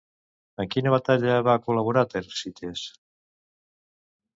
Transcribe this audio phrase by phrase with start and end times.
[0.63, 2.91] En quina batalla va col·laborar Tersites?